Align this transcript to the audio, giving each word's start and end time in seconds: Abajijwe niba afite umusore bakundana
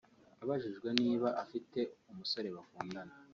Abajijwe 0.43 0.87
niba 1.01 1.29
afite 1.43 1.79
umusore 2.11 2.47
bakundana 2.55 3.13